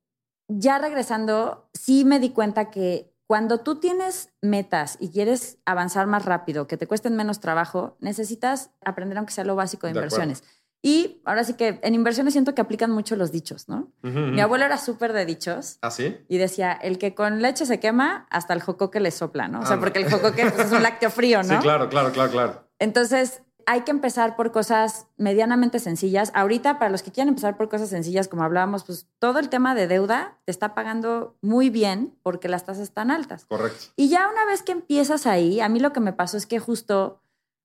[0.49, 6.25] ya regresando, sí me di cuenta que cuando tú tienes metas y quieres avanzar más
[6.25, 10.17] rápido, que te cuesten menos trabajo, necesitas aprender aunque sea lo básico de De acuerdo.
[10.25, 10.45] inversiones.
[10.81, 13.93] Y ahora sí que en inversiones siento que aplican mucho los dichos, ¿no?
[14.03, 14.41] Ujú, Mi ujú.
[14.41, 16.17] abuelo era súper de dichos ¿Ah, sí?
[16.27, 19.61] y decía, el que con leche se quema, hasta el jocoque le sopla, ¿no?
[19.61, 21.57] O sea, Ah, porque el jocoque pues, es un lácteo frío, ¿no?
[21.57, 22.69] Sí, claro, claro, claro, claro.
[22.79, 26.33] Entonces, hay que empezar por cosas medianamente sencillas.
[26.35, 29.75] Ahorita, para los que quieran empezar por cosas sencillas, como hablábamos, pues todo el tema
[29.75, 33.45] de deuda te está pagando muy bien porque las tasas están altas.
[33.45, 33.85] Correcto.
[33.95, 36.59] Y ya una vez que empiezas ahí, a mí lo que me pasó es que
[36.59, 37.21] justo,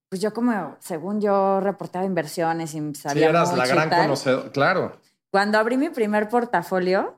[0.09, 4.97] pues yo como, según yo reportaba inversiones y sabía eras la mucho gran conocedora, claro.
[5.31, 7.15] Cuando abrí mi primer portafolio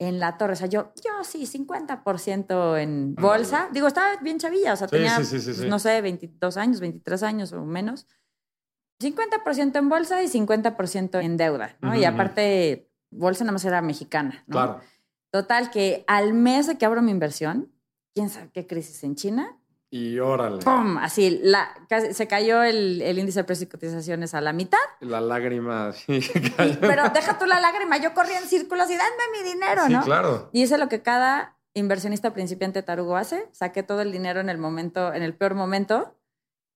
[0.00, 3.68] en la torre, o sea, yo, yo sí, 50% en bolsa.
[3.70, 5.68] Digo, estaba bien chavilla, o sea, Sí, tenía, sí, sí, sí.
[5.68, 8.06] no sé, 22 años, 23 años o menos.
[8.98, 11.90] 50% en bolsa y 50% en deuda, ¿no?
[11.90, 12.14] Ujú, y ujú.
[12.14, 14.52] aparte, bolsa nada más era mexicana, ¿no?
[14.54, 14.80] Claro.
[15.30, 17.70] Total, que al mes de que abro mi inversión,
[18.14, 19.59] quién sabe qué crisis en China,
[19.92, 20.58] Y órale.
[20.62, 20.98] ¡pum!
[20.98, 24.78] Así, la, casi- se cayó el, el índice de precios y cotizaciones a la mitad.
[25.00, 25.92] La lágrima.
[26.06, 29.82] Sí, Y- pero deja tú la lágrima, yo corría en círculos y dame mi dinero,
[29.86, 30.02] Sí, ¿no?
[30.02, 30.48] claro.
[30.52, 33.48] Y eso es lo que cada inversionista principiante tarugo hace.
[33.52, 36.16] Saqué todo el dinero en el momento, en el peor momento.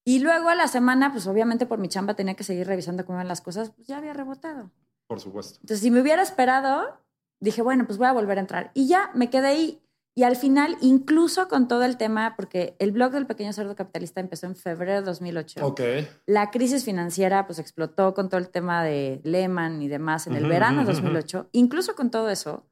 [0.04, 3.18] Y luego a la semana, pues obviamente por mi chamba tenía que seguir revisando cómo
[3.18, 4.70] iban las cosas, pues ya había rebotado.
[5.06, 5.58] Por supuesto.
[5.62, 6.98] Entonces, si me hubiera esperado,
[7.40, 8.70] dije, bueno, pues voy a volver a entrar.
[8.74, 9.80] Y ya me quedé ahí.
[10.16, 14.20] Y al final, incluso con todo el tema, porque el blog del pequeño cerdo capitalista
[14.20, 15.66] empezó en febrero de 2008.
[15.66, 15.80] Ok.
[16.26, 20.46] La crisis financiera pues explotó con todo el tema de Lehman y demás en el
[20.46, 21.48] verano de 2008.
[21.50, 22.64] Incluso con todo eso,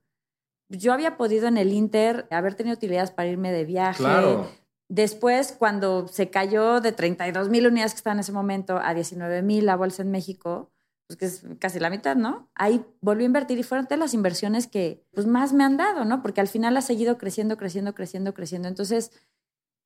[0.69, 3.99] yo había podido en el Inter haber tenido utilidades para irme de viaje.
[3.99, 4.49] Claro.
[4.89, 9.43] Después, cuando se cayó de 32 mil unidades que estaban en ese momento a 19
[9.43, 10.71] mil la bolsa en México,
[11.17, 12.49] pues que es casi la mitad, ¿no?
[12.55, 16.05] Ahí volví a invertir y fueron de las inversiones que pues más me han dado,
[16.05, 16.23] ¿no?
[16.23, 18.69] Porque al final ha seguido creciendo, creciendo, creciendo, creciendo.
[18.69, 19.13] Entonces,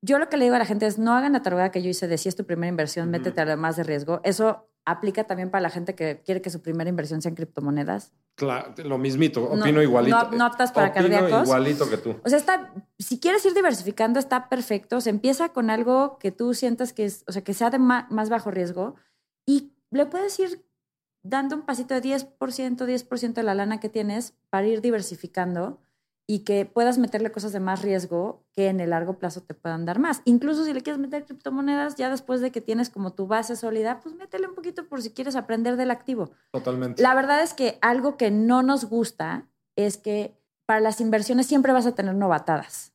[0.01, 1.89] yo lo que le digo a la gente es no hagan la tarugada que yo
[1.89, 4.21] hice de si es tu primera inversión, métete a lo más de riesgo.
[4.23, 8.13] Eso aplica también para la gente que quiere que su primera inversión sea en criptomonedas.
[8.35, 10.29] Claro, lo mismito, opino igualito.
[10.31, 11.47] No, no optas para opino cardíacos.
[11.47, 12.15] igualito que tú.
[12.23, 15.01] O sea, está, si quieres ir diversificando, está perfecto.
[15.01, 18.29] Se empieza con algo que tú sientas que es, o sea, que sea de más
[18.29, 18.95] bajo riesgo
[19.45, 20.66] y le puedes ir
[21.29, 25.79] dando un pasito de 10%, 10% de la lana que tienes para ir diversificando
[26.29, 29.85] y que puedas meterle cosas de más riesgo que en el largo plazo te puedan
[29.85, 30.21] dar más.
[30.25, 34.01] Incluso si le quieres meter criptomonedas, ya después de que tienes como tu base sólida,
[34.01, 36.31] pues métele un poquito por si quieres aprender del activo.
[36.51, 37.01] Totalmente.
[37.01, 41.71] La verdad es que algo que no nos gusta es que para las inversiones siempre
[41.71, 42.93] vas a tener novatadas.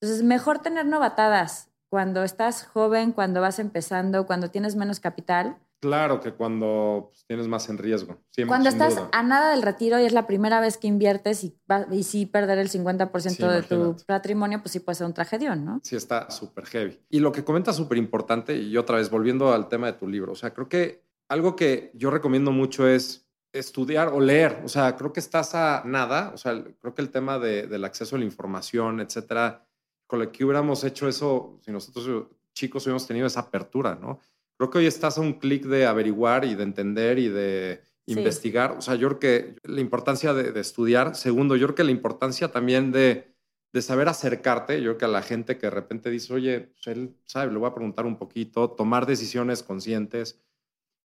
[0.00, 5.58] Entonces, mejor tener novatadas cuando estás joven, cuando vas empezando, cuando tienes menos capital.
[5.80, 8.18] Claro que cuando pues, tienes más en riesgo.
[8.30, 9.08] Siempre, Cuando estás duda.
[9.12, 12.26] a nada del retiro y es la primera vez que inviertes y, va- y sí
[12.26, 15.80] perder el 50% Sí, de tu patrimonio, pues sí puede ser un tragedión, ¿no?
[15.82, 17.00] Sí, está súper heavy.
[17.08, 20.32] Y lo que comentas súper importante, y otra vez volviendo al tema de tu libro,
[20.32, 24.60] o sea, creo que algo que yo recomiendo mucho es estudiar o leer.
[24.64, 26.30] O sea, creo que estás a nada.
[26.34, 29.66] O sea, creo que el tema de- del acceso a la información, etcétera,
[30.06, 34.18] con lo que hubiéramos hecho eso si nosotros chicos hubiéramos tenido esa apertura, ¿no?
[34.60, 38.18] Creo que hoy estás a un clic de averiguar y de entender y de Sí.
[38.18, 38.72] investigar.
[38.72, 41.14] O sea, yo creo que la importancia de, de estudiar.
[41.16, 43.34] Segundo, yo creo que la importancia también de,
[43.72, 44.82] de saber acercarte.
[44.82, 47.58] Yo creo que a la gente que de repente dice, oye, pues él sabe, le
[47.58, 50.42] voy a preguntar un poquito, tomar decisiones conscientes.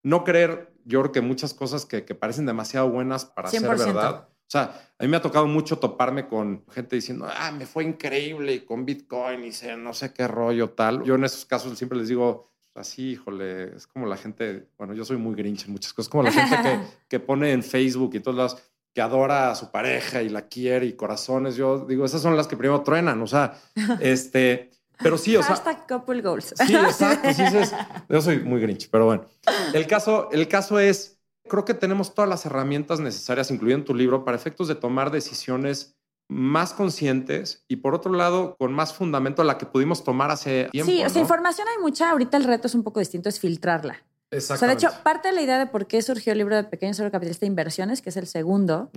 [0.04, 3.68] No creer, yo creo que muchas cosas que, que parecen demasiado buenas para ser 100%.
[3.70, 4.30] verdad.
[4.48, 7.86] O sea, a mí me ha tocado mucho toparme con gente diciendo, ah, me fue
[7.86, 11.04] increíble con Bitcoin y sé, no sé qué rollo tal.
[11.04, 15.06] Yo en esos casos siempre les digo, así, híjole, es como la gente, bueno, yo
[15.06, 18.20] soy muy grinch en muchas cosas, como la gente que, que pone en Facebook y
[18.20, 21.58] todas las que adora a su pareja y la quiere y corazones.
[21.58, 23.60] Yo digo, esas son las que primero truenan, o sea,
[24.00, 26.54] este, pero sí, o sea, Hashtag couple goals.
[26.66, 27.34] Sí, exacto.
[27.34, 27.44] sí,
[28.10, 29.26] yo soy muy grinch, pero bueno.
[29.74, 34.24] El caso, el caso es, creo que tenemos todas las herramientas necesarias, incluyendo tu libro,
[34.24, 39.46] para efectos de tomar decisiones más conscientes y por otro lado, con más fundamento a
[39.46, 40.92] la que pudimos tomar hace tiempo.
[40.92, 41.22] Sí, o sea, ¿no?
[41.22, 42.10] información hay mucha.
[42.10, 43.94] Ahorita el reto es un poco distinto, es filtrarla.
[43.94, 43.98] O sea,
[44.32, 44.86] de Exactamente.
[44.86, 47.46] hecho, parte de la idea de por qué surgió el libro de Pequeño Solo Capitalista
[47.46, 48.90] de Inversiones, que es el segundo,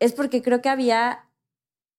[0.00, 1.28] es porque creo que había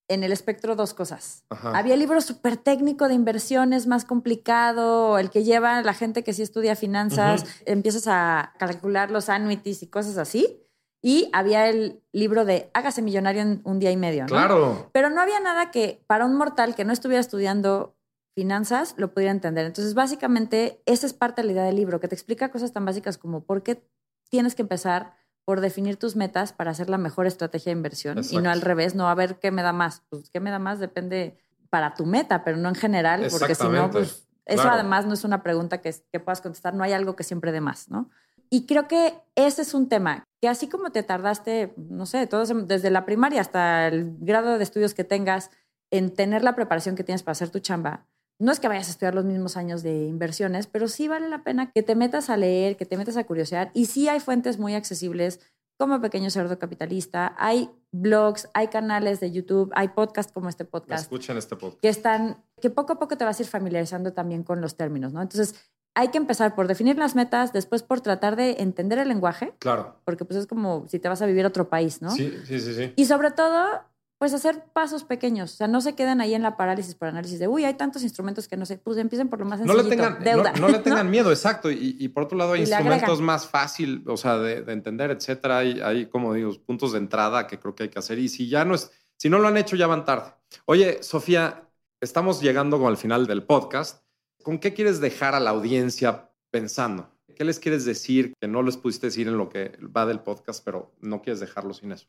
[0.09, 1.43] en el espectro dos cosas.
[1.49, 1.77] Ajá.
[1.77, 6.33] Había el libro súper técnico de inversiones, más complicado, el que lleva la gente que
[6.33, 10.62] sí estudia finanzas, empiezas a calcular los annuities y cosas así.
[11.05, 14.23] Y había el libro de Hágase millonario en un día y medio.
[14.23, 14.29] ¿no?
[14.29, 14.89] Claro.
[14.93, 17.97] Pero no había nada que para un mortal que no estuviera estudiando
[18.33, 19.65] finanzas lo pudiera entender.
[19.65, 22.85] Entonces, básicamente, esa es parte de la idea del libro, que te explica cosas tan
[22.85, 23.85] básicas como por qué
[24.29, 25.13] tienes que empezar
[25.43, 28.95] por definir tus metas para hacer la mejor estrategia de inversión y no al revés,
[28.95, 30.03] no a ver qué me da más.
[30.09, 31.37] Pues qué me da más depende
[31.69, 34.75] para tu meta, pero no en general, porque si no, pues eso Claro.
[34.75, 37.59] además no es una pregunta que, que puedas contestar, no hay algo que siempre dé
[37.59, 38.09] más, ¿no?
[38.49, 42.51] Y creo que ese es un tema que así como te tardaste, no sé, todos,
[42.67, 45.51] desde la primaria hasta el grado de estudios que tengas
[45.89, 48.91] en tener la preparación que tienes para hacer tu chamba, no es que vayas a
[48.91, 52.35] estudiar los mismos años de inversiones, pero sí vale la pena que te metas a
[52.35, 53.71] leer, que te metas a curiosear.
[53.73, 55.39] Y sí hay fuentes muy accesibles
[55.77, 61.03] como Pequeño Cerdo Capitalista, hay blogs, hay canales de YouTube, hay podcasts como este podcast
[61.03, 61.79] Escuchen este podcast.
[61.79, 65.13] que están, que poco a poco te vas a ir familiarizando también con los términos,
[65.13, 65.21] ¿no?
[65.21, 65.55] Entonces,
[65.95, 69.95] hay que empezar por definir las metas, después por tratar de entender el lenguaje, Claro.
[70.05, 72.09] porque pues es como si te vas a vivir a otro país, ¿no?
[72.11, 72.93] Sí, sí, sí, sí.
[72.95, 73.81] Y sobre todo,
[74.17, 77.39] pues hacer pasos pequeños, o sea, no se queden ahí en la parálisis por análisis
[77.39, 79.89] de, uy, hay tantos instrumentos que no sé, pues empiecen por lo más No sencillito,
[79.89, 80.53] le tengan, deuda.
[80.53, 81.69] no, no le tengan miedo, exacto.
[81.69, 85.11] Y, y por otro lado, hay Y instrumentos más fácil, o sea, de, de entender,
[85.11, 85.57] etcétera.
[85.59, 88.17] Hay, hay, como digo, puntos de entrada que creo que hay que hacer.
[88.17, 90.31] Y si ya no es, si no lo han hecho, ya van tarde.
[90.65, 91.67] Oye, Sofía,
[91.99, 94.02] estamos llegando como al final del podcast.
[94.43, 97.09] ¿Con qué quieres dejar a la audiencia pensando?
[97.35, 100.63] ¿Qué les quieres decir que no les pudiste decir en lo que va del podcast,
[100.63, 102.07] pero no quieres dejarlo sin eso?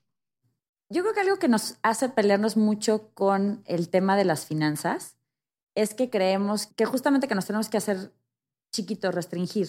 [0.90, 5.16] Yo creo que algo que nos hace pelearnos mucho con el tema de las finanzas
[5.74, 8.12] es que creemos que justamente que nos tenemos que hacer
[8.70, 9.68] chiquitos, restringir.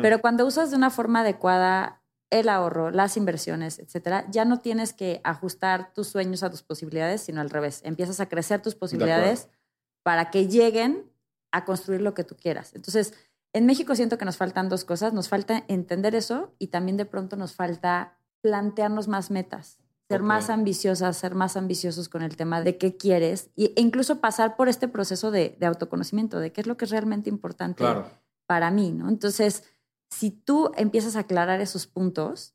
[0.00, 4.94] Pero cuando usas de una forma adecuada el ahorro, las inversiones, etcétera, ya no tienes
[4.94, 7.82] que ajustar tus sueños a tus posibilidades, sino al revés.
[7.84, 9.48] Empiezas a crecer tus posibilidades
[10.02, 11.10] para que lleguen
[11.54, 12.74] a construir lo que tú quieras.
[12.74, 13.14] Entonces,
[13.52, 15.12] en México siento que nos faltan dos cosas.
[15.12, 20.50] Nos falta entender eso y también de pronto nos falta plantearnos más metas, ser más
[20.50, 24.88] ambiciosas, ser más ambiciosos con el tema de qué quieres e incluso pasar por este
[24.88, 27.84] proceso de, autoconocimiento, de qué es lo que es realmente importante
[28.46, 29.08] para mí, ¿no?
[29.08, 29.62] Entonces,
[30.10, 32.54] si tú empiezas a aclarar esos puntos,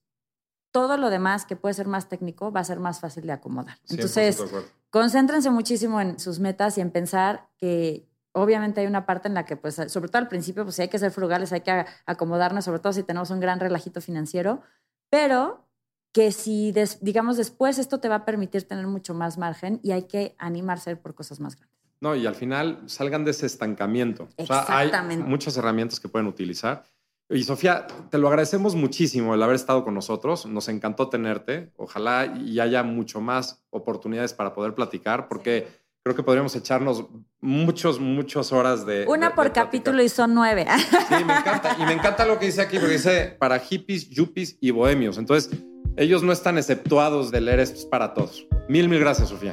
[0.72, 3.78] todo lo demás que puede ser más técnico va a ser más fácil de acomodar.
[3.90, 4.44] Entonces,
[4.90, 9.46] concéntrense muchísimo en sus metas y en pensar que obviamente hay una parte en la
[9.46, 12.80] que, pues, sobre todo al principio, pues hay que ser frugales, hay que acomodarnos, sobre
[12.80, 14.62] todo si tenemos un gran relajito financiero,
[15.10, 15.66] pero
[16.12, 20.04] que si, digamos, después esto te va a permitir tener mucho más margen y hay
[20.04, 21.78] que animarse por cosas más grandes.
[22.02, 24.30] No, y al final salgan de ese estancamiento.
[24.38, 25.24] Exactamente.
[25.24, 26.86] hay muchas herramientas que pueden utilizar.
[27.32, 30.48] Y Sofía, te lo agradecemos muchísimo el haber estado con nosotros.
[30.48, 31.72] Nos encantó tenerte.
[31.78, 35.68] Ojalá y haya mucho más oportunidades para poder platicar, porque
[36.04, 37.06] creo que podríamos echarnos
[37.42, 39.06] muchos, muchas horas de.
[39.08, 40.66] Una por capítulo y son nueve.
[41.08, 41.76] Sí, me encanta.
[41.80, 45.18] Y me encanta lo que dice aquí, porque dice para hippies, yuppies y bohemios.
[45.18, 45.52] Entonces,
[45.98, 48.48] ellos no están exceptuados de leer esto para todos.
[48.68, 49.52] Mil, mil gracias, Sofía.